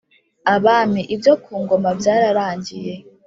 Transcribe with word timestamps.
Abami 0.55 1.01
ibyo 1.15 1.33
ku 1.43 1.53
ngoma 1.63 1.89
byararangiye 1.99 2.93